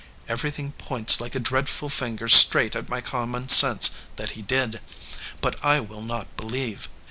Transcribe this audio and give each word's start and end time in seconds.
Everything 0.27 0.71
points 0.71 1.21
like 1.21 1.35
a 1.35 1.39
dreadful 1.39 1.87
finger 1.87 2.27
straight 2.27 2.75
at 2.75 2.89
my 2.89 3.01
com 3.01 3.29
mon 3.29 3.47
sense 3.49 3.91
that 4.15 4.31
he 4.31 4.41
did, 4.41 4.81
but 5.41 5.63
I 5.63 5.79
will 5.79 6.01
not 6.01 6.35
believe. 6.35 6.89